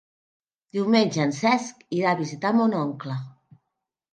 Diumenge 0.77 1.21
en 1.27 1.35
Cesc 1.41 1.85
irà 1.99 2.09
a 2.15 2.19
visitar 2.23 2.55
mon 2.63 2.77
oncle. 2.81 3.19